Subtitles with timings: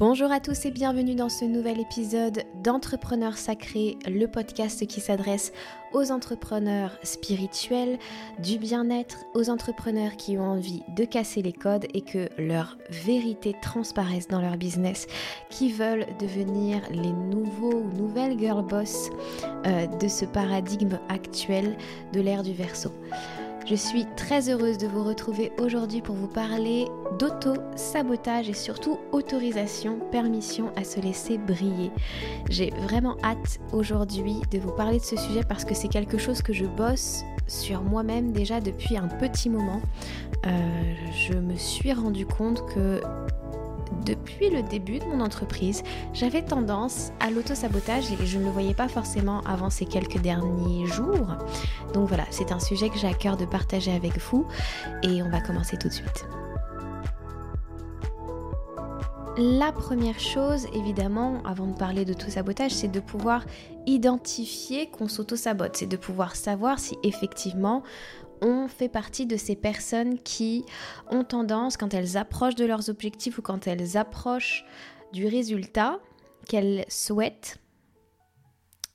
[0.00, 5.52] Bonjour à tous et bienvenue dans ce nouvel épisode d'Entrepreneurs Sacrés, le podcast qui s'adresse
[5.92, 7.98] aux entrepreneurs spirituels,
[8.38, 13.54] du bien-être, aux entrepreneurs qui ont envie de casser les codes et que leur vérité
[13.60, 15.06] transparaisse dans leur business,
[15.50, 19.10] qui veulent devenir les nouveaux ou nouvelles girl boss
[19.66, 21.76] euh, de ce paradigme actuel
[22.14, 22.90] de l'ère du verso.
[23.70, 26.88] Je suis très heureuse de vous retrouver aujourd'hui pour vous parler
[27.20, 31.92] d'auto-sabotage et surtout autorisation, permission à se laisser briller.
[32.48, 36.42] J'ai vraiment hâte aujourd'hui de vous parler de ce sujet parce que c'est quelque chose
[36.42, 39.80] que je bosse sur moi-même déjà depuis un petit moment.
[40.46, 40.50] Euh,
[41.12, 43.00] je me suis rendu compte que
[44.04, 48.74] depuis le début de mon entreprise, j'avais tendance à l'auto-sabotage et je ne le voyais
[48.74, 51.36] pas forcément avant ces quelques derniers jours.
[51.94, 54.46] Donc voilà, c'est un sujet que j'ai à cœur de partager avec vous
[55.02, 56.26] et on va commencer tout de suite.
[59.36, 63.44] La première chose, évidemment, avant de parler d'auto-sabotage, c'est de pouvoir
[63.86, 67.82] identifier qu'on s'auto-sabote, c'est de pouvoir savoir si effectivement
[68.40, 70.64] on fait partie de ces personnes qui
[71.10, 74.64] ont tendance, quand elles approchent de leurs objectifs ou quand elles approchent
[75.12, 75.98] du résultat
[76.48, 77.58] qu'elles souhaitent,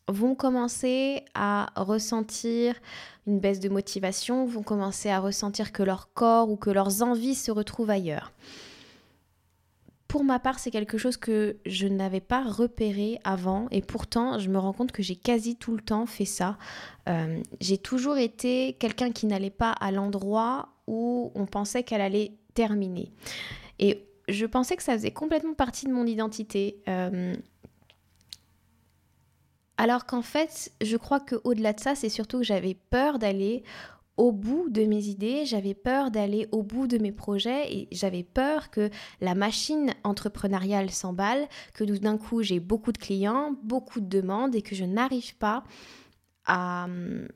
[0.08, 2.76] vont commencer à ressentir
[3.26, 7.36] une baisse de motivation, vont commencer à ressentir que leur corps ou que leurs envies
[7.36, 8.32] se retrouvent ailleurs
[10.16, 14.49] pour ma part, c'est quelque chose que je n'avais pas repéré avant et pourtant, je
[14.49, 16.58] me rends compte que j'ai quasi tout le temps fait ça.
[17.09, 22.31] Euh, j'ai toujours été quelqu'un qui n'allait pas à l'endroit où on pensait qu'elle allait
[22.53, 23.11] terminer.
[23.80, 26.81] Et je pensais que ça faisait complètement partie de mon identité.
[26.88, 27.36] Euh,
[29.77, 33.63] alors qu'en fait, je crois qu'au-delà de ça, c'est surtout que j'avais peur d'aller
[34.17, 38.23] au bout de mes idées, j'avais peur d'aller au bout de mes projets et j'avais
[38.23, 38.89] peur que
[39.21, 44.61] la machine entrepreneuriale s'emballe, que d'un coup j'ai beaucoup de clients, beaucoup de demandes et
[44.61, 45.63] que je n'arrive pas
[46.45, 47.27] à hum,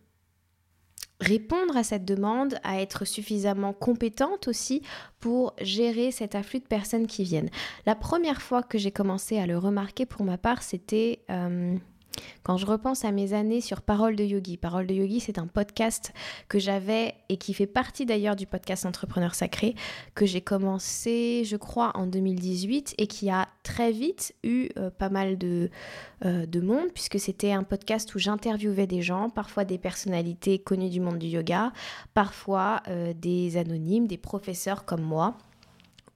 [1.19, 4.81] répondre à cette demande, à être suffisamment compétente aussi
[5.19, 7.49] pour gérer cet afflux de personnes qui viennent.
[7.85, 11.23] La première fois que j'ai commencé à le remarquer pour ma part, c'était...
[11.29, 11.79] Hum,
[12.43, 15.47] quand je repense à mes années sur Parole de Yogi, Parole de Yogi, c'est un
[15.47, 16.13] podcast
[16.47, 19.75] que j'avais et qui fait partie d'ailleurs du podcast Entrepreneur Sacré,
[20.15, 25.09] que j'ai commencé, je crois, en 2018 et qui a très vite eu euh, pas
[25.09, 25.69] mal de,
[26.25, 30.89] euh, de monde, puisque c'était un podcast où j'interviewais des gens, parfois des personnalités connues
[30.89, 31.71] du monde du yoga,
[32.13, 35.37] parfois euh, des anonymes, des professeurs comme moi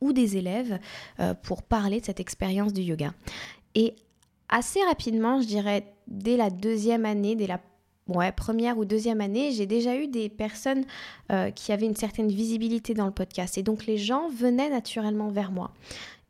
[0.01, 0.79] ou des élèves
[1.43, 3.13] pour parler de cette expérience du yoga.
[3.73, 3.95] Et
[4.49, 7.59] assez rapidement, je dirais dès la deuxième année, dès la
[8.35, 10.85] première ou deuxième année, j'ai déjà eu des personnes
[11.31, 13.57] euh, qui avaient une certaine visibilité dans le podcast.
[13.57, 15.71] Et donc les gens venaient naturellement vers moi.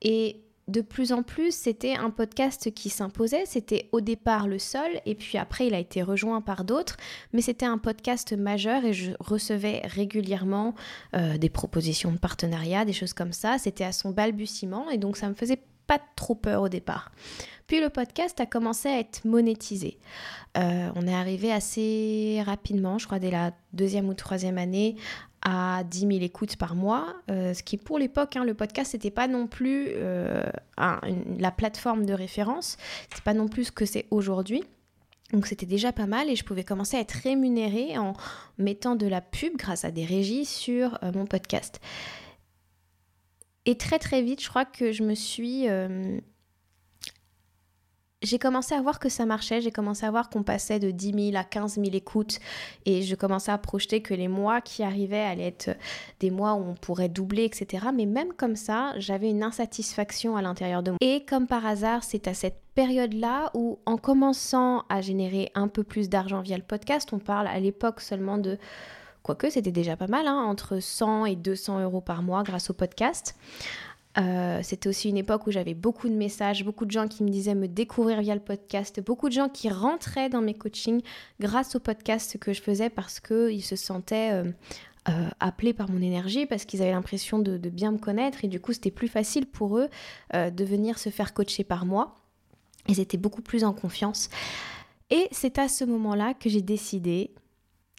[0.02, 3.44] Et de plus en plus, c'était un podcast qui s'imposait.
[3.46, 6.96] C'était au départ le seul, et puis après, il a été rejoint par d'autres.
[7.34, 10.74] Mais c'était un podcast majeur et je recevais régulièrement
[11.16, 13.58] euh, des propositions de partenariat, des choses comme ça.
[13.58, 17.12] C'était à son balbutiement, et donc ça me faisait pas trop peur au départ.
[17.68, 19.98] Puis le podcast a commencé à être monétisé.
[20.58, 24.96] Euh, on est arrivé assez rapidement, je crois dès la deuxième ou troisième année,
[25.42, 29.12] à 10 000 écoutes par mois, euh, ce qui pour l'époque, hein, le podcast, n'était
[29.12, 30.44] pas non plus euh,
[30.78, 32.78] la plateforme de référence,
[33.14, 34.64] c'est pas non plus ce que c'est aujourd'hui.
[35.32, 38.14] Donc c'était déjà pas mal et je pouvais commencer à être rémunérée en
[38.60, 41.82] mettant de la pub grâce à des régies sur mon podcast.
[43.66, 45.68] Et très très vite, je crois que je me suis
[48.24, 51.32] j'ai commencé à voir que ça marchait, j'ai commencé à voir qu'on passait de 10
[51.32, 52.40] 000 à 15 000 écoutes
[52.86, 55.78] et je commençais à projeter que les mois qui arrivaient allaient être
[56.22, 57.88] des mois où on pourrait doubler, etc.
[57.94, 60.98] Mais même comme ça, j'avais une insatisfaction à l'intérieur de moi.
[61.02, 65.84] Et comme par hasard, c'est à cette période-là où en commençant à générer un peu
[65.84, 68.58] plus d'argent via le podcast, on parle à l'époque seulement de...
[69.24, 72.74] Quoique c'était déjà pas mal, hein, entre 100 et 200 euros par mois grâce au
[72.74, 73.36] podcast.
[74.18, 77.30] Euh, c'était aussi une époque où j'avais beaucoup de messages, beaucoup de gens qui me
[77.30, 81.02] disaient me découvrir via le podcast, beaucoup de gens qui rentraient dans mes coachings
[81.40, 84.52] grâce au podcast que je faisais parce qu'ils se sentaient euh,
[85.10, 88.48] euh, appelés par mon énergie, parce qu'ils avaient l'impression de, de, bien me connaître et
[88.48, 89.90] du coup c'était plus facile pour eux
[90.34, 92.16] de venir se faire coacher par moi.
[92.88, 94.30] Ils étaient beaucoup plus en confiance.
[95.10, 97.32] Et c'est à ce moment-là que j'ai décidé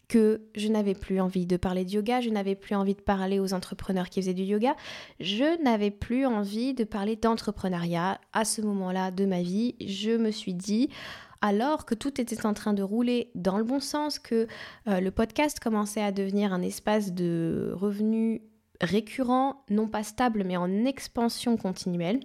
[0.07, 3.39] que je n'avais plus envie de parler de yoga, je n'avais plus envie de parler
[3.39, 4.75] aux entrepreneurs qui faisaient du yoga,
[5.19, 8.19] je n'avais plus envie de parler d'entrepreneuriat.
[8.33, 10.89] À ce moment-là de ma vie, je me suis dit,
[11.41, 14.47] alors que tout était en train de rouler dans le bon sens, que
[14.87, 18.41] euh, le podcast commençait à devenir un espace de revenus
[18.81, 22.19] récurrent, non pas stable, mais en expansion continuelle,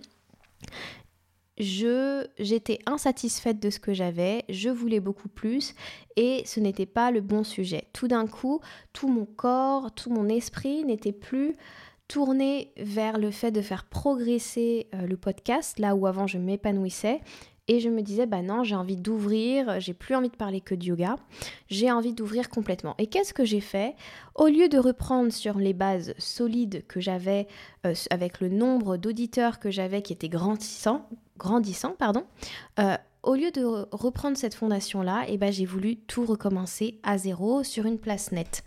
[1.60, 5.74] j'étais insatisfaite de ce que j'avais, je voulais beaucoup plus
[6.16, 7.84] et ce n'était pas le bon sujet.
[7.92, 8.60] Tout d'un coup,
[8.92, 11.56] tout mon corps, tout mon esprit n'était plus
[12.08, 17.20] tourné vers le fait de faire progresser euh, le podcast, là où avant je m'épanouissais.
[17.68, 20.74] Et je me disais, bah non, j'ai envie d'ouvrir, j'ai plus envie de parler que
[20.74, 21.14] de yoga,
[21.68, 22.96] j'ai envie d'ouvrir complètement.
[22.98, 23.94] Et qu'est-ce que j'ai fait?
[24.34, 27.46] Au lieu de reprendre sur les bases solides que j'avais,
[27.86, 31.08] euh, avec le nombre d'auditeurs que j'avais qui était grandissant,
[31.40, 32.24] grandissant pardon,
[32.78, 37.64] euh, au lieu de reprendre cette fondation-là, eh ben, j'ai voulu tout recommencer à zéro
[37.64, 38.62] sur une place nette.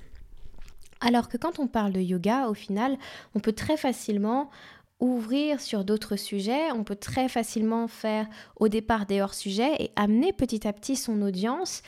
[1.01, 2.97] Alors que quand on parle de yoga, au final,
[3.35, 4.49] on peut très facilement
[4.99, 10.31] ouvrir sur d'autres sujets, on peut très facilement faire au départ des hors-sujets et amener
[10.31, 11.81] petit à petit son audience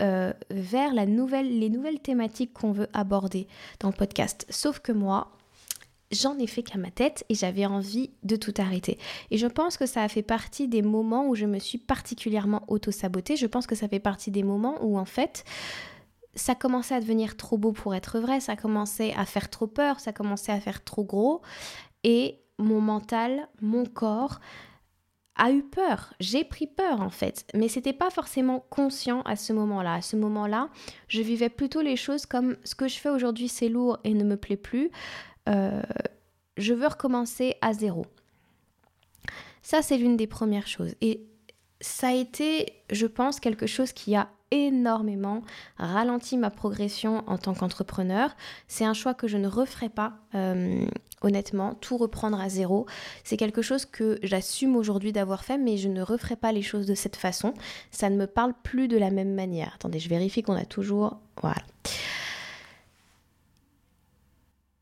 [0.00, 3.46] euh, vers les nouvelles thématiques qu'on veut aborder
[3.80, 4.46] dans le podcast.
[4.48, 5.32] Sauf que moi,
[6.12, 8.98] j'en ai fait qu'à ma tête et j'avais envie de tout arrêter.
[9.30, 12.62] Et je pense que ça a fait partie des moments où je me suis particulièrement
[12.68, 13.36] auto-sabotée.
[13.36, 15.44] Je pense que ça fait partie des moments où en fait
[16.34, 20.00] ça commençait à devenir trop beau pour être vrai, ça commençait à faire trop peur,
[20.00, 21.42] ça commençait à faire trop gros
[22.04, 24.40] et mon mental, mon corps
[25.36, 26.12] a eu peur.
[26.20, 29.94] J'ai pris peur en fait, mais c'était pas forcément conscient à ce moment-là.
[29.94, 30.68] À ce moment-là,
[31.08, 34.24] je vivais plutôt les choses comme ce que je fais aujourd'hui, c'est lourd et ne
[34.24, 34.90] me plaît plus.
[35.48, 35.82] Euh,
[36.56, 38.06] je veux recommencer à zéro.
[39.62, 40.94] Ça, c'est l'une des premières choses.
[41.00, 41.26] Et
[41.80, 45.42] ça a été, je pense, quelque chose qui a énormément
[45.78, 48.36] ralenti ma progression en tant qu'entrepreneur.
[48.68, 50.84] C'est un choix que je ne referai pas, euh,
[51.22, 51.74] honnêtement.
[51.74, 52.86] Tout reprendre à zéro,
[53.24, 56.86] c'est quelque chose que j'assume aujourd'hui d'avoir fait, mais je ne referai pas les choses
[56.86, 57.54] de cette façon.
[57.90, 59.72] Ça ne me parle plus de la même manière.
[59.74, 61.18] Attendez, je vérifie qu'on a toujours...
[61.40, 61.62] Voilà.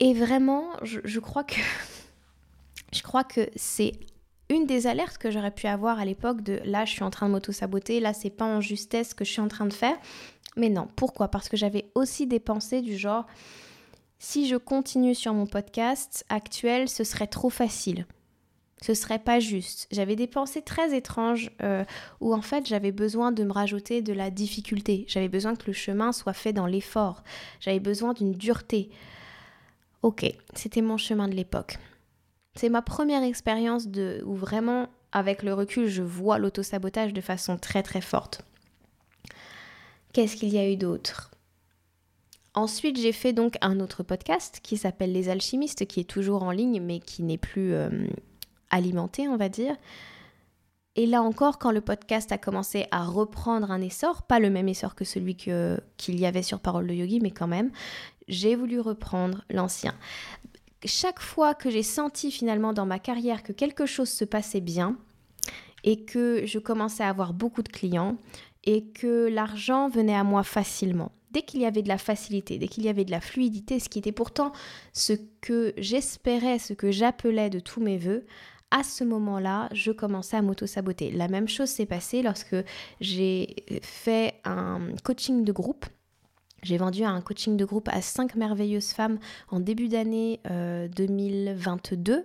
[0.01, 1.61] Et vraiment, je, crois que...
[2.93, 3.93] je crois que c'est
[4.49, 7.29] une des alertes que j'aurais pu avoir à l'époque de là je suis en train
[7.29, 9.97] de m'auto-saboter, là c'est pas en justesse que je suis en train de faire.
[10.57, 11.29] Mais non, pourquoi?
[11.29, 13.27] Parce que j'avais aussi des pensées du genre
[14.19, 18.07] si je continue sur mon podcast actuel, ce serait trop facile.
[18.83, 19.87] Ce serait pas juste.
[19.91, 21.85] J'avais des pensées très étranges euh,
[22.21, 25.05] où en fait j'avais besoin de me rajouter de la difficulté.
[25.09, 27.23] J'avais besoin que le chemin soit fait dans l'effort.
[27.61, 28.91] J'avais besoin d'une dureté.
[30.03, 30.25] Ok,
[30.55, 31.79] c'était mon chemin de l'époque.
[32.55, 37.59] C'est ma première expérience de, où vraiment, avec le recul, je vois l'autosabotage de façon
[37.59, 38.43] très très forte.
[40.13, 41.31] Qu'est-ce qu'il y a eu d'autre?
[42.55, 46.51] Ensuite, j'ai fait donc un autre podcast qui s'appelle Les Alchimistes, qui est toujours en
[46.51, 48.09] ligne, mais qui n'est plus euh,
[48.71, 49.77] alimenté, on va dire.
[50.97, 54.69] Et là encore, quand le podcast a commencé à reprendre un essor, pas le même
[54.69, 55.81] essor que celui qu'il
[56.21, 57.71] y avait sur Parole de Yogi, mais quand même,
[58.29, 59.95] j'ai voulu reprendre l'ancien.
[60.85, 64.97] Chaque fois que j'ai senti finalement dans ma carrière que quelque chose se passait bien
[65.85, 68.17] et que je commençais à avoir beaucoup de clients
[68.65, 72.69] et que l'argent venait à moi facilement, dès qu'il y avait de la facilité, dès
[72.69, 74.53] qu'il y avait de la fluidité, ce qui était pourtant
[74.93, 78.27] ce que j'espérais, ce que j'appelais de tous mes voeux,
[78.71, 81.11] à ce moment-là, je commençais à m'auto-saboter.
[81.11, 82.57] La même chose s'est passée lorsque
[83.01, 85.87] j'ai fait un coaching de groupe
[86.63, 89.19] j'ai vendu un coaching de groupe à cinq merveilleuses femmes
[89.49, 92.13] en début d'année 2022.
[92.13, 92.23] Euh,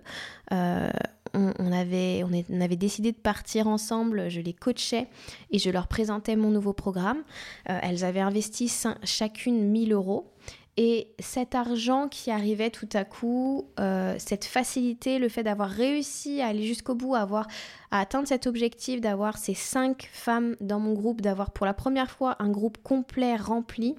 [0.52, 5.08] euh, on, avait, on, avait décidé de partir ensemble, je les coachais
[5.50, 7.22] et je leur présentais mon nouveau programme.
[7.68, 8.72] Euh, elles avaient investi
[9.04, 10.32] chacune 1000 euros.
[10.78, 13.70] Et cet argent qui arrivait tout à coup,
[14.18, 17.46] cette facilité, le fait d'avoir réussi à aller jusqu'au bout, à, avoir,
[17.90, 22.10] à atteindre cet objectif, d'avoir ces cinq femmes dans mon groupe, d'avoir pour la première
[22.10, 23.96] fois un groupe complet rempli,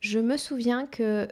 [0.00, 1.28] je me souviens que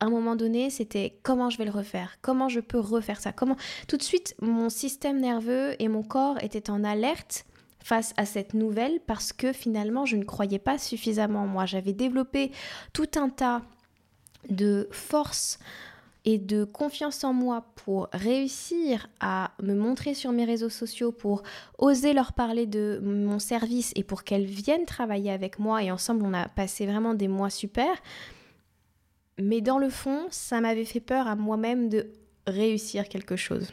[0.00, 3.32] à un moment donné, c'était comment je vais le refaire, comment je peux refaire ça,
[3.32, 3.56] comment
[3.86, 7.44] tout de suite mon système nerveux et mon corps étaient en alerte
[7.82, 11.66] face à cette nouvelle parce que finalement je ne croyais pas suffisamment en moi.
[11.66, 12.50] J'avais développé
[12.92, 13.62] tout un tas
[14.48, 15.58] de forces
[16.24, 21.42] et de confiance en moi pour réussir à me montrer sur mes réseaux sociaux, pour
[21.78, 25.82] oser leur parler de mon service et pour qu'elles viennent travailler avec moi.
[25.82, 27.90] Et ensemble, on a passé vraiment des mois super.
[29.38, 32.12] Mais dans le fond, ça m'avait fait peur à moi-même de
[32.46, 33.68] réussir quelque chose.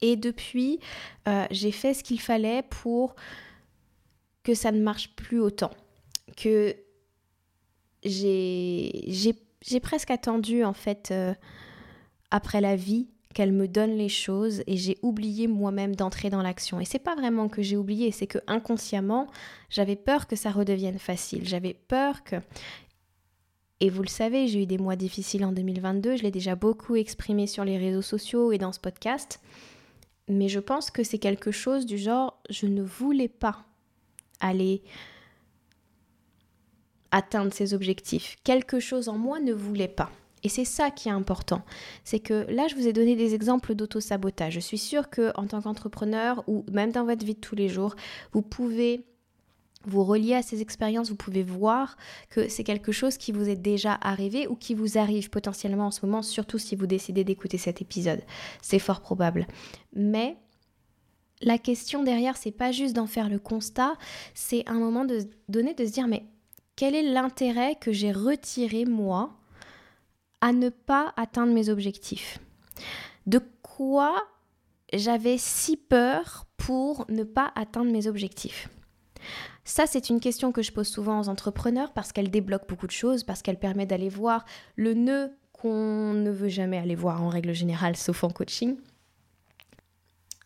[0.00, 0.80] Et depuis,
[1.28, 3.14] euh, j'ai fait ce qu'il fallait pour
[4.42, 5.70] que ça ne marche plus autant.
[6.36, 6.76] Que
[8.04, 9.34] j'ai
[9.82, 11.34] presque attendu en fait euh,
[12.30, 16.80] après la vie qu'elle me donne les choses et j'ai oublié moi-même d'entrer dans l'action.
[16.80, 19.28] Et c'est pas vraiment que j'ai oublié, c'est que inconsciemment,
[19.70, 21.46] j'avais peur que ça redevienne facile.
[21.46, 22.36] J'avais peur que
[23.80, 26.96] et vous le savez, j'ai eu des mois difficiles en 2022, je l'ai déjà beaucoup
[26.96, 29.40] exprimé sur les réseaux sociaux et dans ce podcast.
[30.28, 33.64] mais je pense que c'est quelque chose du genre, je ne voulais pas
[34.40, 34.82] aller
[37.10, 38.36] atteindre ces objectifs.
[38.44, 40.10] Quelque chose en moi ne voulait pas.
[40.44, 41.62] Et c'est ça qui est important.
[42.04, 44.54] C'est que là, je vous ai donné des exemples d'auto-sabotage.
[44.54, 47.68] Je suis sûre que en tant qu'entrepreneur ou même dans votre vie de tous les
[47.68, 47.96] jours,
[48.32, 49.04] vous pouvez
[49.84, 51.96] vous relier à ces expériences, vous pouvez voir
[52.30, 55.90] que c'est quelque chose qui vous est déjà arrivé ou qui vous arrive potentiellement en
[55.90, 58.20] ce moment, surtout si vous décidez d'écouter cet épisode.
[58.60, 59.46] C'est fort probable.
[59.94, 60.36] Mais
[61.40, 63.94] la question derrière, c'est pas juste d'en faire le constat,
[64.34, 66.24] c'est un moment de donner de se dire mais
[66.78, 69.32] quel est l'intérêt que j'ai retiré moi
[70.40, 72.38] à ne pas atteindre mes objectifs?
[73.26, 74.22] De quoi
[74.92, 78.68] j'avais si peur pour ne pas atteindre mes objectifs?
[79.64, 82.92] Ça, c'est une question que je pose souvent aux entrepreneurs parce qu'elle débloque beaucoup de
[82.92, 84.44] choses, parce qu'elle permet d'aller voir
[84.76, 88.76] le nœud qu'on ne veut jamais aller voir en règle générale, sauf en coaching.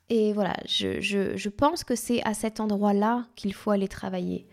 [0.09, 4.47] Et voilà, je, pense que c'est à cet endroit-là qu'il faut aller travailler.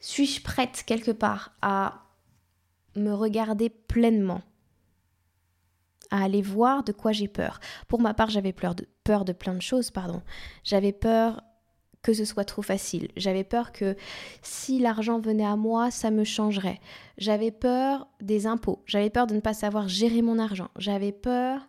[0.00, 2.04] Suis-je prête quelque part à
[2.94, 4.42] me regarder pleinement
[6.10, 7.60] à aller voir de quoi j'ai peur?
[7.88, 10.22] Pour ma part, j'avais peur de, plein de choses, pardon.
[10.64, 11.42] J'avais peur
[12.02, 13.08] que ce soit trop facile.
[13.16, 13.96] J'avais peur que
[14.40, 16.80] si l'argent venait à moi, ça me changerait.
[17.18, 18.82] J'avais peur des impôts.
[18.86, 20.68] J'avais peur de ne pas savoir gérer mon argent.
[20.78, 21.66] J'avais peur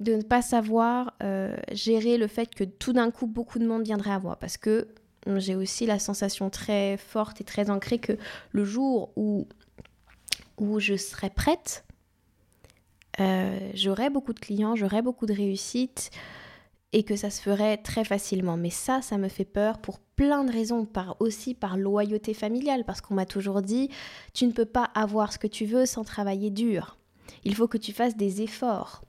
[0.00, 3.82] de ne pas savoir euh, gérer le fait que tout d'un coup beaucoup de monde
[3.82, 4.88] viendrait à moi parce que
[5.26, 8.12] j'ai aussi la sensation très forte et très ancrée que
[8.52, 9.46] le jour où,
[10.58, 11.84] où je serai prête,
[13.20, 16.10] euh, j'aurai beaucoup de clients, j'aurai beaucoup de réussite,
[16.92, 18.56] et que ça se ferait très facilement.
[18.56, 22.84] Mais ça, ça me fait peur pour plein de raisons, par, aussi par loyauté familiale,
[22.84, 23.90] parce qu'on m'a toujours dit,
[24.32, 26.96] tu ne peux pas avoir ce que tu veux sans travailler dur.
[27.44, 29.02] Il faut que tu fasses des efforts.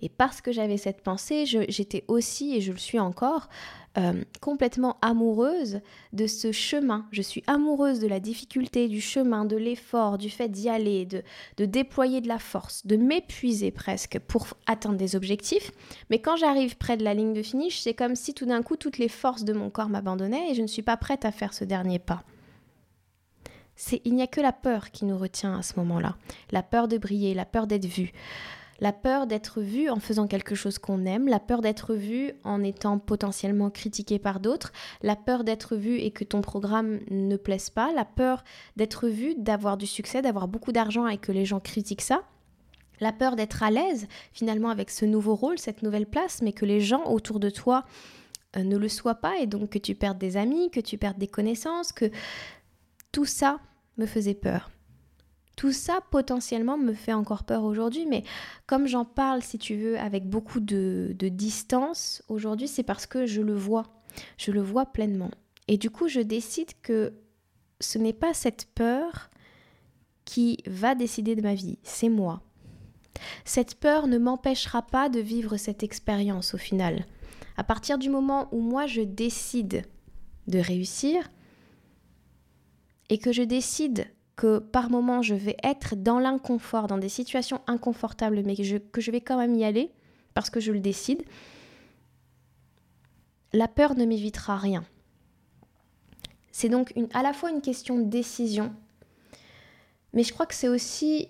[0.00, 3.48] Et parce que j'avais cette pensée, j'étais aussi, et je le suis encore,
[3.96, 5.80] euh, complètement amoureuse
[6.12, 7.06] de ce chemin.
[7.12, 11.22] Je suis amoureuse de la difficulté, du chemin, de l'effort, du fait d'y aller, de,
[11.58, 15.70] de déployer de la force, de m'épuiser presque pour atteindre des objectifs.
[16.10, 18.76] Mais quand j'arrive près de la ligne de finish, c'est comme si tout d'un coup
[18.76, 21.54] toutes les forces de mon corps m'abandonnaient et je ne suis pas prête à faire
[21.54, 22.24] ce dernier pas.
[24.04, 26.16] Il n'y a que la peur qui nous retient à ce moment-là.
[26.52, 28.12] La peur de briller, la peur d'être vue
[28.80, 32.62] la peur d'être vu en faisant quelque chose qu'on aime, la peur d'être vu en
[32.62, 37.70] étant potentiellement critiqué par d'autres, la peur d'être vu et que ton programme ne plaise
[37.70, 38.44] pas, la peur
[38.76, 42.22] d'être vu, d'avoir du succès, d'avoir beaucoup d'argent et que les gens critiquent ça.
[43.00, 46.64] La peur d'être à l'aise finalement avec ce nouveau rôle, cette nouvelle place, mais que
[46.64, 47.84] les gens autour de toi
[48.56, 51.18] euh, ne le soient pas et donc que tu perdes des amis, que tu perdes
[51.18, 52.10] des connaissances, que
[53.12, 53.58] tout ça
[53.98, 54.70] me faisait peur.
[55.56, 58.24] Tout ça potentiellement me fait encore peur aujourd'hui, mais
[58.66, 63.40] comme j'en parle, si tu veux, avec beaucoup de, distance aujourd'hui, c'est parce que je
[63.40, 63.84] le vois,
[64.36, 65.30] je le vois pleinement.
[65.68, 67.14] Et du coup, je décide que
[67.80, 69.30] ce n'est pas cette peur
[70.24, 72.42] qui va décider de ma vie, c'est moi.
[73.44, 77.06] Cette peur ne m'empêchera pas de vivre cette expérience au final.
[77.56, 79.84] À partir du moment où moi je décide
[80.48, 81.30] de réussir
[83.08, 84.06] et que je décide
[84.36, 89.10] que par moment je vais être dans l'inconfort, dans des situations inconfortables, mais que je,
[89.10, 89.90] vais quand même y aller
[90.34, 91.22] parce que je le décide,
[93.52, 94.84] la peur ne m'évitera rien.
[96.50, 98.74] C'est donc à la fois une question de décision,
[100.12, 101.28] mais je crois que c'est aussi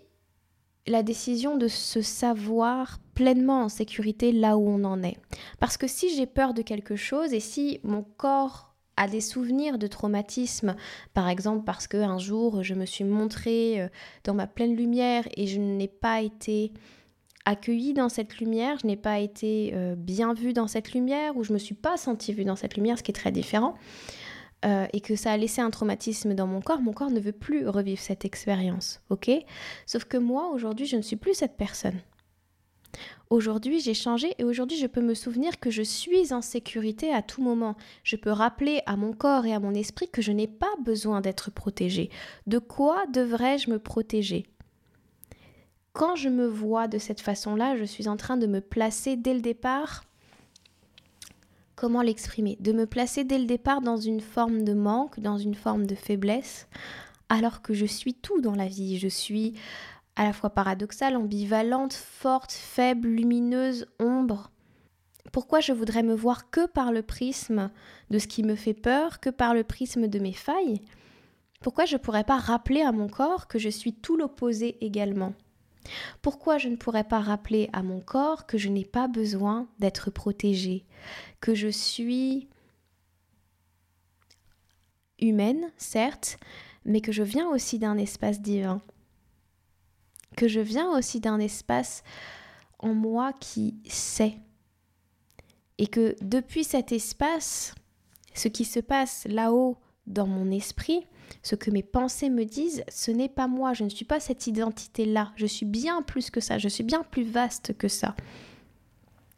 [0.87, 5.17] la décision de se savoir pleinement en sécurité là où on en est.
[5.59, 9.79] Parce que si j'ai peur de quelque chose et si mon corps à des souvenirs
[9.79, 10.77] de traumatisme,
[11.15, 13.89] par exemple parce qu'un jour je me suis montrée euh,
[14.25, 16.73] dans ma pleine lumière et je n'ai pas été
[17.45, 21.45] accueillie dans cette lumière, je n'ai pas été euh, bien vue dans cette lumière ou
[21.45, 23.75] je me suis pas sentie vue dans cette lumière, ce qui est très différent,
[24.65, 27.33] euh, et que ça a laissé un traumatisme dans mon corps, mon corps ne veut
[27.33, 29.31] plus revivre cette expérience, ok?
[29.87, 32.01] Sauf que moi aujourd'hui je ne suis plus cette personne.
[33.31, 37.23] Aujourd'hui, j'ai changé et aujourd'hui, je peux me souvenir que je suis en sécurité à
[37.23, 37.77] tout moment.
[38.03, 41.21] Je peux rappeler à mon corps et à mon esprit que je n'ai pas besoin
[41.21, 42.11] d'être protégée.
[42.47, 44.47] De quoi devrais-je me protéger?
[45.93, 49.35] Quand je me vois de cette façon-là, je suis en train de me placer dès
[49.35, 50.05] le départ
[51.77, 52.57] comment l'exprimer?
[52.61, 55.95] De me placer dès le départ dans une forme de manque, dans une forme de
[55.95, 56.67] faiblesse,
[57.29, 58.99] alors que je suis tout dans la vie.
[58.99, 59.55] Je suis
[60.17, 64.51] à la fois paradoxale, ambivalente, forte, faible, lumineuse, ombre.
[65.33, 67.71] Pourquoi je voudrais me voir que par le prisme
[68.11, 70.83] de ce qui me fait peur, que par le prisme de mes failles?
[71.61, 75.35] Pourquoi je ne pourrais pas rappeler à mon corps que je suis tout l'opposé également?
[76.23, 80.11] Pourquoi je ne pourrais pas rappeler à mon corps que je n'ai pas besoin d'être
[80.11, 80.85] protégée,
[81.41, 82.49] que je suis
[85.19, 86.39] humaine, certes,
[86.85, 88.83] mais que je viens aussi d'un espace divin,
[90.37, 92.03] que je viens aussi d'un espace
[92.79, 94.39] en moi qui sait,
[95.79, 97.75] et que depuis cet espace,
[98.35, 99.77] ce qui se passe là-haut
[100.07, 101.07] dans mon esprit,
[101.43, 104.47] ce que mes pensées me disent, ce n'est pas moi, je ne suis pas cette
[104.47, 108.15] identité-là, je suis bien plus que ça, je suis bien plus vaste que ça.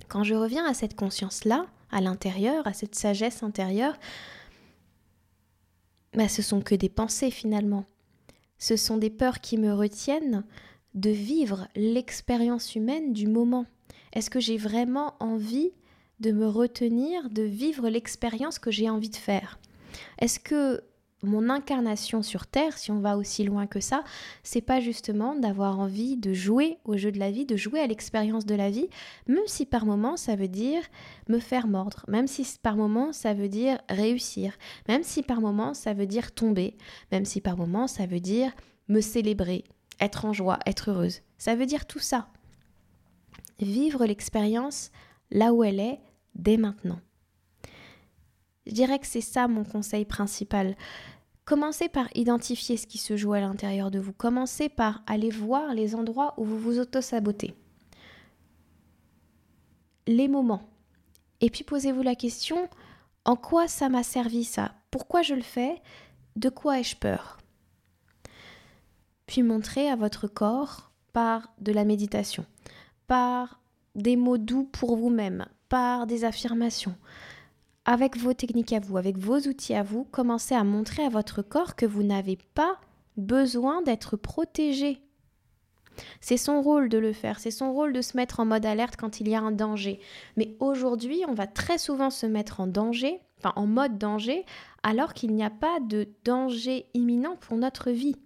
[0.09, 3.97] Quand je reviens à cette conscience-là, à l'intérieur, à cette sagesse intérieure,
[6.15, 7.85] bah, ce sont que des pensées finalement.
[8.59, 10.45] Ce sont des peurs qui me retiennent
[10.97, 13.67] de vivre l'expérience humaine du moment.
[14.13, 15.71] Est-ce que j'ai vraiment envie
[16.21, 19.59] de me retenir, de vivre l'expérience que j'ai envie de faire?
[20.19, 20.83] Est-ce que
[21.23, 24.05] mon incarnation sur Terre, si on va aussi loin que ça,
[24.43, 27.87] c'est pas justement d'avoir envie de jouer au jeu de la vie, de jouer à
[27.87, 28.89] l'expérience de la vie,
[29.27, 30.83] même si par moments ça veut dire
[31.29, 34.57] me faire mordre, même si par moments ça veut dire réussir,
[34.89, 36.77] même si par moments ça veut dire tomber,
[37.13, 38.53] même si par moments ça veut dire
[38.89, 39.65] me célébrer,
[40.01, 41.21] être en joie, être heureuse.
[41.39, 42.29] Ça veut dire tout ça.
[43.59, 44.91] Vivre l'expérience
[45.31, 46.01] là où elle est
[46.35, 47.01] dès maintenant.
[48.67, 50.77] Je dirais que c'est ça mon conseil principal.
[51.45, 54.13] Commencez par identifier ce qui se joue à l'intérieur de vous.
[54.13, 57.55] Commencez par aller voir les endroits où vous vous auto-sabotez.
[60.09, 60.69] Les moments.
[61.41, 62.69] Et puis posez-vous la question,
[63.25, 64.75] en quoi ça m'a servi ça?
[64.91, 65.81] Pourquoi je le fais?
[66.35, 67.39] De quoi ai-je peur?
[69.27, 72.45] Puis montrez à votre corps par de la méditation,
[73.07, 73.61] par
[73.95, 76.95] des mots doux pour vous-même, par des affirmations,
[77.85, 81.43] avec vos techniques à vous, avec vos outils à vous, commencez à montrer à votre
[81.43, 82.79] corps que vous n'avez pas
[83.17, 85.01] besoin d'être protégé.
[86.21, 88.97] C'est son rôle de le faire, c'est son rôle de se mettre en mode alerte
[88.97, 90.01] quand il y a un danger.
[90.37, 94.45] Mais aujourd'hui, on va très souvent se mettre en danger, enfin en mode danger,
[94.83, 98.17] alors qu'il n'y a pas de danger imminent pour notre vie.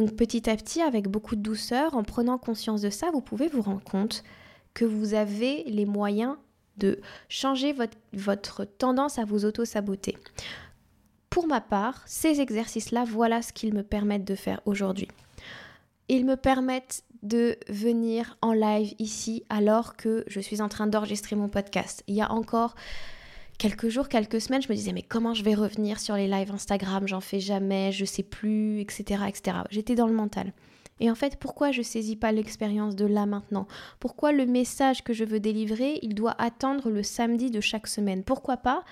[0.00, 3.48] Donc petit à petit, avec beaucoup de douceur, en prenant conscience de ça, vous pouvez
[3.48, 4.24] vous rendre compte
[4.72, 6.36] que vous avez les moyens
[6.78, 7.76] de changer
[8.14, 10.16] votre, tendance à vous auto-saboter.
[11.28, 15.08] Pour ma part, ces exercices-là, voilà ce qu'ils me permettent de faire aujourd'hui.
[16.08, 21.36] Ils me permettent de venir en live ici alors que je suis en train d'enregistrer
[21.36, 22.04] mon podcast.
[22.06, 22.74] Il y a encore
[23.60, 26.50] quelques jours, quelques semaines, je me disais mais comment je vais revenir sur les lives
[26.50, 29.24] Instagram, j'en fais jamais, je sais plus, etc.
[29.28, 29.58] etc.
[29.70, 30.54] J'étais dans le mental.
[30.98, 33.66] Et en fait, pourquoi je saisis pas l'expérience de là maintenant?
[34.00, 38.24] Pourquoi le message que je veux délivrer, il doit attendre le samedi de chaque semaine?
[38.24, 38.82] Pourquoi pas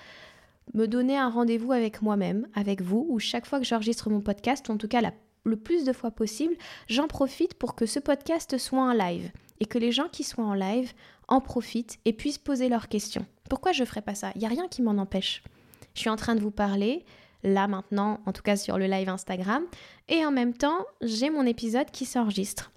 [0.75, 4.69] me donner un rendez-vous avec moi-même, avec vous, où chaque fois que j'enregistre mon podcast,
[4.69, 5.01] en tout cas
[5.45, 6.55] le plus de fois possible,
[6.87, 10.45] j'en profite pour que ce podcast soit en live et que les gens qui soient
[10.45, 10.93] en live
[11.29, 13.25] en profitent et puissent poser leurs questions.
[13.49, 14.31] Pourquoi je ne ferais pas ça?
[14.35, 15.43] Il n'y a rien qui m'en empêche.
[15.93, 17.05] Je suis en train de vous parler,
[17.43, 19.63] là maintenant, en tout cas sur le live Instagram.
[20.07, 22.71] Et en même temps, j'ai mon épisode qui s'enregistre.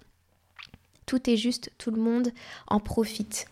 [1.05, 2.29] Tout est juste, tout le monde
[2.67, 3.47] en profite.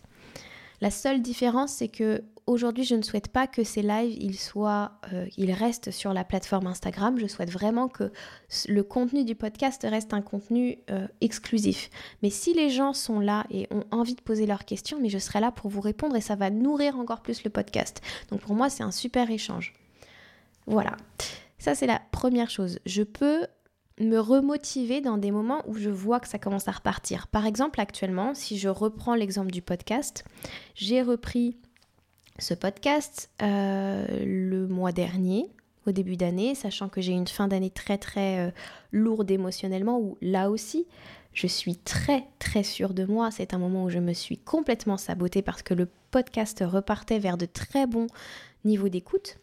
[0.80, 4.94] La seule différence, c'est que aujourd'hui, je ne souhaite pas que ces lives ils soient,
[5.14, 7.18] euh, ils restent sur la plateforme Instagram.
[7.18, 8.12] Je souhaite vraiment que
[8.68, 11.90] le contenu du podcast reste un contenu euh, exclusif.
[12.22, 15.18] Mais si les gens sont là et ont envie de poser leurs questions, mais je
[15.18, 18.02] serai là pour vous répondre et ça va nourrir encore plus le podcast.
[18.30, 19.74] Donc pour moi, c'est un super échange.
[20.68, 20.96] Voilà.
[21.58, 22.80] Ça, c'est la première chose.
[22.86, 23.46] Je peux
[24.00, 27.28] me remotiver dans des moments où je vois que ça commence à repartir.
[27.28, 30.26] Par exemple, actuellement, si je reprends l'exemple du podcast,
[30.76, 31.58] j'ai repris
[32.42, 35.46] ce podcast euh, le mois dernier,
[35.86, 38.52] au début d'année, sachant que j'ai une fin d'année très très euh,
[38.92, 40.88] lourde émotionnellement, où là aussi,
[41.34, 43.30] je suis très très sûre de moi.
[43.32, 47.38] C'est un moment où je me suis complètement sabotée parce que le podcast repartait vers
[47.38, 48.08] de très bons
[48.66, 49.38] niveaux d'écoute.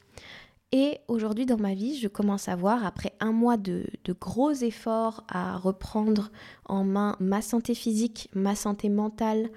[0.72, 3.86] Et aujourd'hui dans ma vie, je commence à voir, après un mois de,
[4.20, 6.30] gros efforts à reprendre
[6.66, 9.48] en main ma santé physique, ma santé mentale,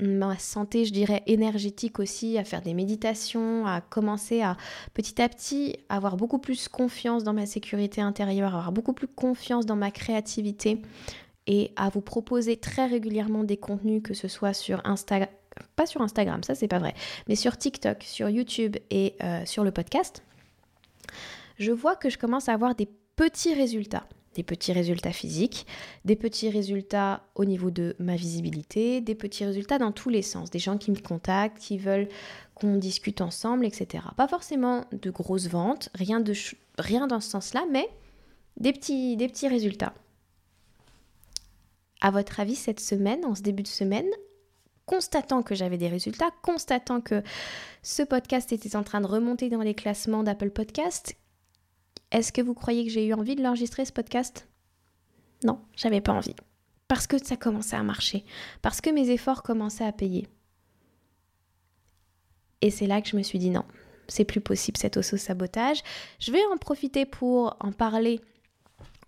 [0.00, 4.56] ma santé, je dirais, énergétique aussi, à faire des méditations, à commencer à
[4.94, 9.66] petit à petit avoir beaucoup plus confiance dans ma sécurité intérieure, avoir beaucoup plus confiance
[9.66, 10.80] dans ma créativité
[11.46, 15.28] et à vous proposer très régulièrement des contenus, que ce soit sur Instagram,
[15.74, 16.94] pas sur Instagram, ça c'est pas vrai,
[17.26, 20.22] mais sur TikTok, sur YouTube et euh, sur le podcast
[21.58, 24.06] je vois que je commence à avoir des petits résultats.
[24.38, 25.66] Des petits résultats physiques,
[26.04, 30.48] des petits résultats au niveau de ma visibilité, des petits résultats dans tous les sens.
[30.48, 32.08] Des gens qui me contactent, qui veulent
[32.54, 34.04] qu'on discute ensemble, etc.
[34.16, 36.34] Pas forcément de grosses ventes, rien, de
[36.78, 37.88] rien dans ce sens-là, mais
[38.58, 39.92] des petits, des petits résultats.
[42.00, 44.06] À votre avis, cette semaine, en ce début de semaine,
[44.86, 47.24] constatant que j'avais des résultats, constatant que
[47.82, 51.16] ce podcast était en train de remonter dans les classements d'Apple Podcast,
[52.10, 54.48] est-ce que vous croyez que j'ai eu envie de l'enregistrer ce podcast?
[55.44, 56.34] Non, j'avais pas envie.
[56.88, 58.24] Parce que ça commençait à marcher,
[58.62, 60.26] parce que mes efforts commençaient à payer.
[62.60, 63.64] Et c'est là que je me suis dit non,
[64.08, 65.82] c'est plus possible cet auto-sabotage.
[66.18, 68.20] Je vais en profiter pour en parler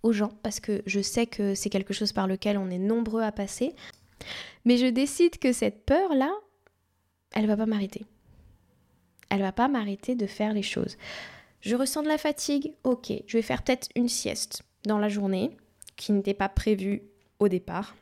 [0.03, 3.23] aux gens parce que je sais que c'est quelque chose par lequel on est nombreux
[3.23, 3.75] à passer.
[4.65, 6.31] Mais je décide que cette peur-là,
[7.33, 8.05] elle va pas m'arrêter.
[9.29, 10.97] Elle va pas m'arrêter de faire les choses.
[11.61, 15.55] Je ressens de la fatigue, ok, je vais faire peut-être une sieste dans la journée
[15.95, 17.03] qui n'était pas prévue
[17.39, 17.95] au départ.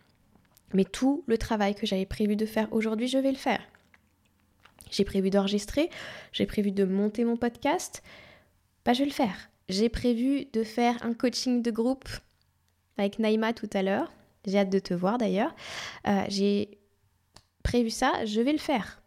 [0.73, 3.61] Mais tout le travail que j'avais prévu de faire aujourd'hui, je vais le faire.
[4.91, 5.89] J'ai prévu d'enregistrer,
[6.31, 8.01] j'ai prévu de monter mon podcast,
[8.85, 9.49] bah, je vais le faire.
[9.67, 12.09] J'ai prévu de faire un coaching de groupe
[12.97, 14.11] avec Naïma tout à l'heure.
[14.45, 15.53] J'ai hâte de te voir d'ailleurs.
[16.07, 16.79] Euh, j'ai
[17.61, 19.01] prévu ça, je vais le faire.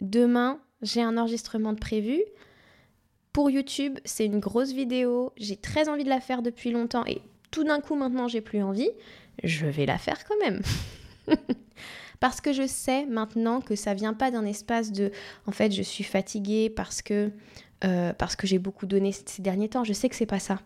[0.00, 2.22] Demain, j'ai un enregistrement de prévu.
[3.32, 5.32] Pour YouTube, c'est une grosse vidéo.
[5.36, 7.20] J'ai très envie de la faire depuis longtemps et
[7.50, 8.90] tout d'un coup maintenant j'ai plus envie.
[9.44, 10.62] Je vais la faire quand même.
[12.20, 15.10] parce que je sais maintenant que ça vient pas d'un espace de
[15.46, 17.30] en fait je suis fatiguée parce que
[17.84, 19.84] euh, que j'ai beaucoup donné ces derniers temps.
[19.84, 20.60] Je sais que c'est pas ça.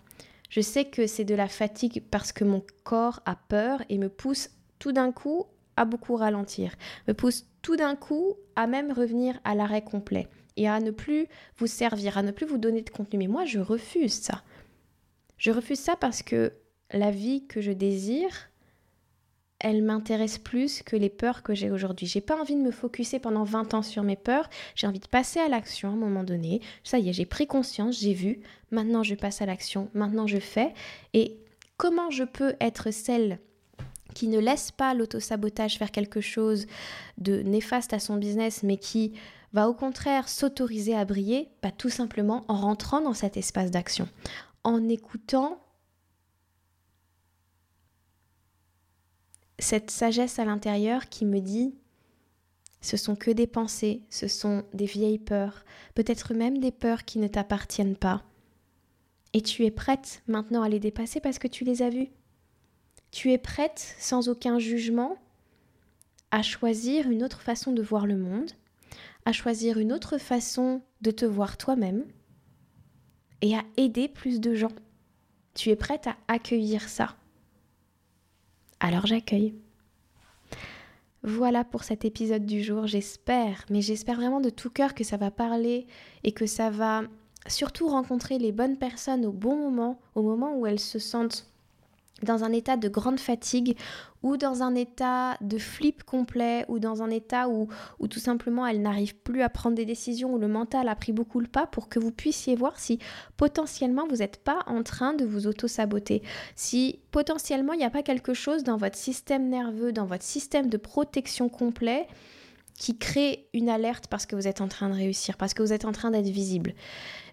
[0.49, 4.09] Je sais que c'est de la fatigue parce que mon corps a peur et me
[4.09, 5.47] pousse tout d'un coup
[5.81, 6.75] à beaucoup ralentir,
[7.09, 11.27] me pousse tout d'un coup à même revenir à l'arrêt complet et à ne plus
[11.57, 13.19] vous servir, à ne plus vous donner de contenu.
[13.19, 14.43] Mais moi, je refuse ça.
[15.39, 16.53] Je refuse ça parce que
[16.93, 18.51] la vie que je désire,
[19.59, 22.07] elle m'intéresse plus que les peurs que j'ai aujourd'hui.
[22.07, 25.09] J'ai pas envie de me focuser pendant 20 ans sur mes peurs, j'ai envie de
[25.09, 26.61] passer à l'action à un moment donné.
[26.85, 28.41] Ça y est, j'ai pris conscience, j'ai vu,
[28.71, 30.75] maintenant je passe à l'action, maintenant je fais.
[31.15, 31.39] Et
[31.79, 33.39] comment je peux être celle
[34.15, 36.67] qui ne laisse pas l'autosabotage faire quelque chose
[37.19, 39.13] de néfaste à son business, mais qui
[39.53, 44.09] va au contraire s'autoriser à briller, bah, tout simplement en rentrant dans cet espace d'action,
[44.65, 45.61] en écoutant
[49.59, 51.75] cette sagesse à l'intérieur qui me dit
[52.81, 57.19] ce sont que des pensées, ce sont des vieilles peurs, peut-être même des peurs qui
[57.19, 58.23] ne t'appartiennent pas.
[59.33, 62.09] Et tu es prête maintenant à les dépasser parce que tu les as vues.
[63.11, 65.17] Tu es prête, sans aucun jugement,
[66.31, 68.53] à choisir une autre façon de voir le monde,
[69.25, 72.05] à choisir une autre façon de te voir toi-même
[73.41, 74.73] et à aider plus de gens.
[75.55, 77.17] Tu es prête à accueillir ça
[78.81, 79.55] alors j'accueille.
[81.23, 85.19] Voilà pour cet épisode du jour, j'espère, mais j'espère vraiment de tout cœur que ça
[85.19, 85.87] va parler
[86.25, 87.03] et que ça va
[87.47, 91.50] surtout rencontrer les bonnes personnes au bon moment, au moment où elles se sentent
[92.23, 93.77] dans un état de grande fatigue
[94.23, 98.67] ou dans un état de flip complet ou dans un état où, où tout simplement
[98.67, 101.67] elle n'arrive plus à prendre des décisions, où le mental a pris beaucoup le pas
[101.67, 102.99] pour que vous puissiez voir si
[103.37, 106.23] potentiellement vous n'êtes pas en train de vous auto-saboter,
[106.55, 110.69] si potentiellement il n'y a pas quelque chose dans votre système nerveux, dans votre système
[110.69, 112.07] de protection complet
[112.81, 115.75] qui crée une alerte parce que vous êtes en train de réussir, parce que vous
[115.75, 116.73] êtes en train d'être visible.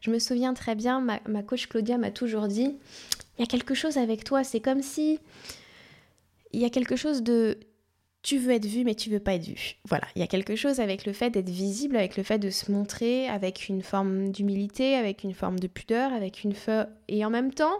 [0.01, 2.75] Je me souviens très bien, ma, ma coach Claudia m'a toujours dit,
[3.37, 5.19] il y a quelque chose avec toi, c'est comme si
[6.53, 7.59] il y a quelque chose de
[8.23, 9.75] tu veux être vu mais tu veux pas être vu.
[9.85, 12.49] Voilà, il y a quelque chose avec le fait d'être visible, avec le fait de
[12.49, 17.23] se montrer, avec une forme d'humilité, avec une forme de pudeur, avec une feu et
[17.23, 17.77] en même temps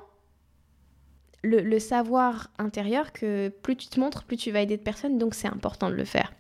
[1.44, 5.18] le, le, savoir intérieur que plus tu te montres, plus tu vas aider de personnes,
[5.18, 6.34] donc c'est important de le faire.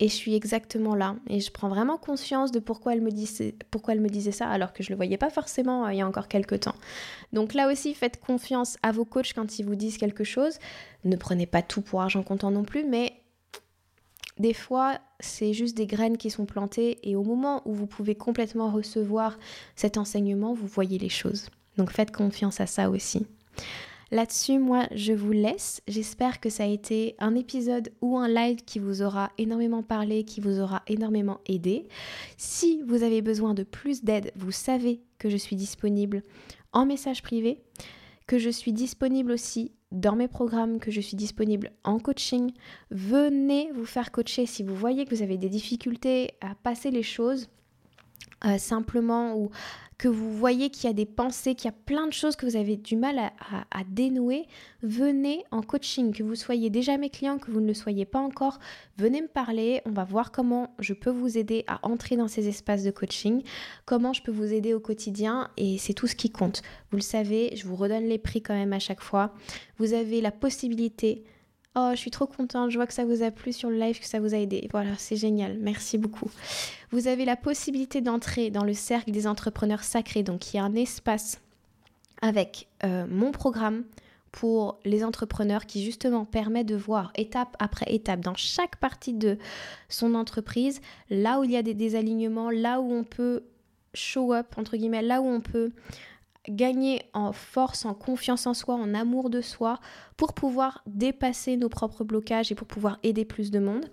[0.00, 1.16] Et je suis exactement là.
[1.28, 4.94] Et je prends vraiment conscience de pourquoi elle me disait, ça, alors que je ne
[4.94, 6.74] le voyais pas forcément euh, il y a encore quelques temps.
[7.32, 10.58] Donc là aussi, faites confiance à vos coachs quand ils vous disent quelque chose.
[11.04, 13.12] Ne prenez pas tout pour argent comptant non plus, mais
[14.38, 18.16] des fois, c'est juste des graines qui sont plantées et au moment où vous pouvez
[18.16, 19.38] complètement recevoir
[19.76, 21.50] cet enseignement, vous voyez les choses.
[21.76, 23.26] Donc faites confiance à ça aussi.
[24.14, 25.82] Là-dessus, moi, je vous laisse.
[25.88, 30.22] J'espère que ça a été un épisode ou un live qui vous aura énormément parlé,
[30.22, 31.88] qui vous aura énormément aidé.
[32.36, 36.22] Si vous avez besoin de plus d'aide, vous savez que je suis disponible
[36.72, 37.58] en message privé,
[38.28, 42.52] que je suis disponible aussi dans mes programmes, que je suis disponible en coaching.
[42.92, 47.02] Venez vous faire coacher si vous voyez que vous avez des difficultés à passer les
[47.02, 47.48] choses.
[48.44, 49.50] Euh, simplement ou
[49.96, 52.44] que vous voyez qu'il y a des pensées, qu'il y a plein de choses que
[52.44, 54.46] vous avez du mal à, dénouer,
[54.82, 58.18] venez en coaching, que vous soyez déjà mes clients, que vous ne le soyez pas
[58.18, 58.58] encore,
[58.98, 62.48] venez me parler, on va voir comment je peux vous aider à entrer dans ces
[62.48, 63.42] espaces de coaching,
[63.86, 66.62] comment je peux vous aider au quotidien et c'est tout ce qui compte.
[66.90, 69.32] Vous le savez, je vous redonne les prix quand même à chaque fois.
[69.78, 71.24] Vous avez la possibilité
[71.76, 73.98] Oh, je suis trop contente, je vois que ça vous a plu sur le live,
[73.98, 74.68] que ça vous a aidé.
[74.70, 76.30] Voilà, c'est génial, merci beaucoup.
[76.92, 80.64] Vous avez la possibilité d'entrer dans le cercle des entrepreneurs sacrés, donc il y a
[80.64, 81.40] un espace
[82.22, 83.82] avec euh, mon programme
[84.30, 89.38] pour les entrepreneurs qui justement permet de voir étape après étape dans chaque partie de
[89.88, 93.42] son entreprise, là où il y a des désalignements, là où on peut
[93.94, 95.70] show up, entre guillemets, là où on peut
[96.48, 99.78] gagner en force, en confiance en soi, en amour de soi,
[100.16, 103.86] pour pouvoir dépasser nos propres blocages et pour pouvoir aider plus de monde.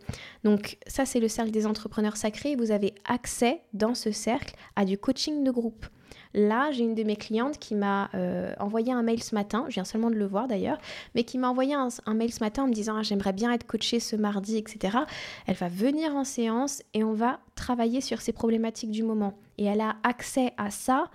[0.43, 2.55] Donc ça, c'est le cercle des entrepreneurs sacrés.
[2.55, 5.85] Vous avez accès dans ce cercle à du coaching de groupe.
[6.33, 9.73] Là, j'ai une de mes clientes qui m'a euh, envoyé un mail ce matin, je
[9.73, 10.77] viens seulement de le voir d'ailleurs,
[11.13, 13.65] mais qui m'a envoyé un, mail ce matin en me disant ah, j'aimerais bien être
[13.65, 14.97] coachée ce mardi, etc.
[15.45, 19.33] Elle va venir en séance et on va travailler sur ces problématiques du moment.
[19.57, 21.09] Et elle a accès à ça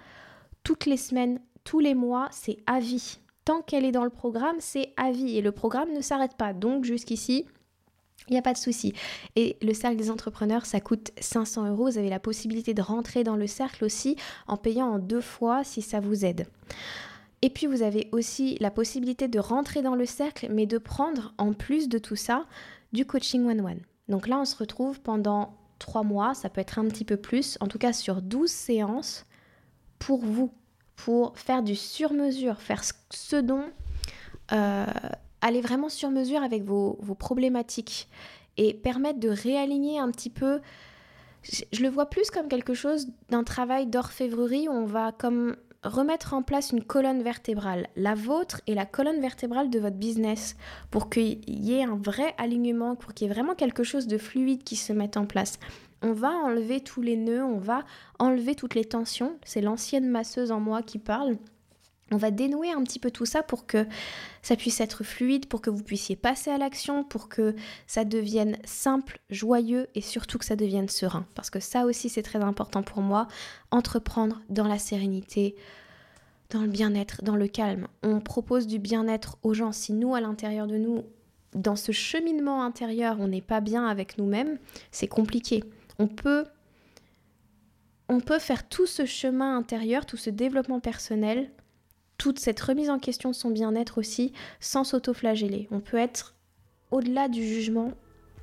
[0.66, 3.20] toutes les semaines, tous les mois, c'est à vie.
[3.44, 5.36] Tant qu'elle est dans le programme, c'est à vie.
[5.36, 6.52] Et le programme ne s'arrête pas.
[6.52, 7.46] Donc jusqu'ici,
[8.26, 8.92] il n'y a pas de souci.
[9.36, 11.84] Et le cercle des entrepreneurs, ça coûte 500 euros.
[11.84, 14.16] Vous avez la possibilité de rentrer dans le cercle aussi
[14.48, 16.48] en payant en deux fois si ça vous aide.
[17.42, 21.32] Et puis vous avez aussi la possibilité de rentrer dans le cercle, mais de prendre
[21.38, 22.44] en plus de tout ça
[22.92, 23.82] du coaching one-one.
[24.08, 27.56] Donc là, on se retrouve pendant trois mois, ça peut être un petit peu plus,
[27.60, 29.26] en tout cas sur 12 séances
[29.98, 30.52] pour vous,
[30.96, 33.64] pour faire du sur-mesure, faire ce dont...
[34.52, 34.86] Euh,
[35.40, 38.08] aller vraiment sur mesure avec vos, problématiques
[38.56, 40.60] et permettre de réaligner un petit peu...
[41.42, 46.34] Je, le vois plus comme quelque chose d'un travail d'orfèvrerie où on va comme remettre
[46.34, 50.56] en place une colonne vertébrale, la vôtre et la colonne vertébrale de votre business,
[50.90, 54.18] pour qu'il y ait un vrai alignement, pour qu'il y ait vraiment quelque chose de
[54.18, 55.60] fluide qui se mette en place.
[56.02, 57.84] On va enlever tous les nœuds, on va
[58.18, 59.38] enlever toutes les tensions.
[59.44, 61.36] C'est l'ancienne masseuse en moi qui parle.
[62.12, 63.84] On va dénouer un petit peu tout ça pour que
[64.40, 67.56] ça puisse être fluide, pour que vous puissiez passer à l'action, pour que
[67.88, 71.26] ça devienne simple, joyeux et surtout que ça devienne serein.
[71.34, 73.26] Parce que ça aussi c'est très important pour moi,
[73.72, 75.56] entreprendre dans la sérénité,
[76.50, 77.88] dans le bien-être, dans le calme.
[78.04, 79.72] On propose du bien-être aux gens.
[79.72, 81.02] Si nous, à l'intérieur de nous,
[81.54, 84.58] dans ce cheminement intérieur, on n'est pas bien avec nous-mêmes,
[84.92, 85.64] c'est compliqué.
[85.98, 86.44] On peut,
[88.38, 91.50] faire tout ce chemin intérieur, tout ce développement personnel,
[92.18, 95.68] toute cette remise en question de son bien-être aussi, sans s'auto-flageller.
[95.70, 96.34] On peut être
[96.90, 97.92] au-delà du jugement,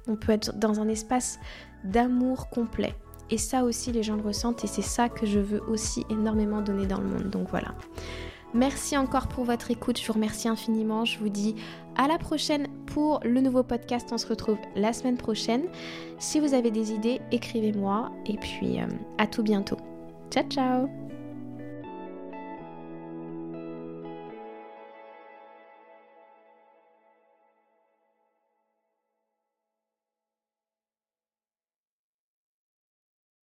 [0.08, 1.40] on peut être dans un espace
[1.84, 2.96] d'amour complet.
[3.30, 6.62] Et ça aussi, les gens le ressentent et c'est ça que je veux aussi énormément
[6.62, 7.30] donner dans le monde.
[7.30, 7.74] Donc voilà.
[8.54, 11.06] Merci encore pour votre écoute, je vous remercie infiniment.
[11.06, 11.56] Je vous dis
[11.96, 14.10] à la prochaine pour le nouveau podcast.
[14.12, 15.64] On se retrouve la semaine prochaine.
[16.20, 18.88] Si vous avez des idées, écrivez-moi et puis euh,
[19.18, 19.78] à tout bientôt.
[20.30, 21.13] Ciao ciao